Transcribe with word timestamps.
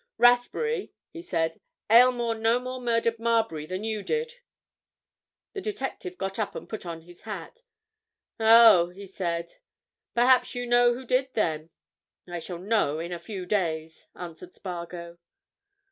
"Rathbury!" 0.17 0.93
he 1.11 1.21
said. 1.21 1.61
"Aylmore 1.87 2.33
no 2.33 2.57
more 2.59 2.81
murdered 2.81 3.19
Marbury 3.19 3.67
than 3.67 3.83
you 3.83 4.01
did!" 4.01 4.33
The 5.53 5.61
detective 5.61 6.17
got 6.17 6.39
up 6.39 6.55
and 6.55 6.67
put 6.67 6.87
on 6.87 7.01
his 7.01 7.21
hat. 7.21 7.61
"Oh!" 8.39 8.89
he 8.89 9.05
said. 9.05 9.57
"Perhaps 10.15 10.55
you 10.55 10.65
know 10.65 10.95
who 10.95 11.05
did, 11.05 11.31
then?" 11.35 11.69
"I 12.27 12.39
shall 12.39 12.57
know 12.57 12.97
in 12.97 13.11
a 13.11 13.19
few 13.19 13.45
days," 13.45 14.07
answered 14.15 14.55
Spargo. 14.55 15.19